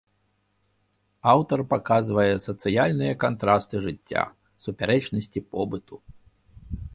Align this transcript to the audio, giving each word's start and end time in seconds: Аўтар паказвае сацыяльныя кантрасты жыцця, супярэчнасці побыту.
Аўтар 1.33 1.59
паказвае 1.73 2.33
сацыяльныя 2.47 3.13
кантрасты 3.25 3.75
жыцця, 3.89 4.23
супярэчнасці 4.69 5.45
побыту. 5.51 5.95